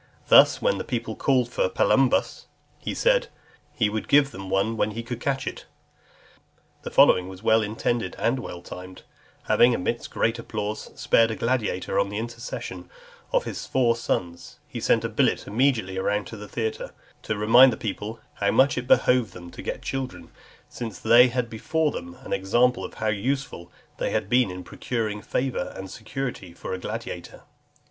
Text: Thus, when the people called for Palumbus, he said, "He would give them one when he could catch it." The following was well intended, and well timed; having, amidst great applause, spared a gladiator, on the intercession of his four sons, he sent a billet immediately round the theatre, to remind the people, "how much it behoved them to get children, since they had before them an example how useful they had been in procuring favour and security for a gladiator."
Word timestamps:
Thus, 0.29 0.63
when 0.63 0.79
the 0.79 0.83
people 0.83 1.15
called 1.15 1.47
for 1.47 1.69
Palumbus, 1.69 2.47
he 2.79 2.95
said, 2.95 3.27
"He 3.75 3.87
would 3.87 4.07
give 4.07 4.31
them 4.31 4.49
one 4.49 4.75
when 4.75 4.89
he 4.93 5.03
could 5.03 5.19
catch 5.19 5.45
it." 5.45 5.65
The 6.81 6.89
following 6.89 7.27
was 7.29 7.43
well 7.43 7.61
intended, 7.61 8.15
and 8.17 8.39
well 8.39 8.63
timed; 8.63 9.03
having, 9.43 9.75
amidst 9.75 10.09
great 10.09 10.39
applause, 10.39 10.89
spared 10.99 11.29
a 11.29 11.35
gladiator, 11.35 11.99
on 11.99 12.09
the 12.09 12.17
intercession 12.17 12.89
of 13.31 13.43
his 13.43 13.67
four 13.67 13.95
sons, 13.95 14.57
he 14.67 14.79
sent 14.79 15.05
a 15.05 15.07
billet 15.07 15.45
immediately 15.45 15.99
round 15.99 16.25
the 16.29 16.47
theatre, 16.47 16.93
to 17.21 17.37
remind 17.37 17.71
the 17.71 17.77
people, 17.77 18.19
"how 18.33 18.49
much 18.49 18.79
it 18.79 18.87
behoved 18.87 19.33
them 19.33 19.51
to 19.51 19.61
get 19.61 19.83
children, 19.83 20.31
since 20.67 20.97
they 20.97 21.27
had 21.27 21.47
before 21.47 21.91
them 21.91 22.15
an 22.23 22.33
example 22.33 22.91
how 22.95 23.05
useful 23.05 23.71
they 23.97 24.09
had 24.09 24.29
been 24.31 24.49
in 24.49 24.63
procuring 24.63 25.21
favour 25.21 25.75
and 25.77 25.91
security 25.91 26.55
for 26.55 26.73
a 26.73 26.79
gladiator." 26.79 27.43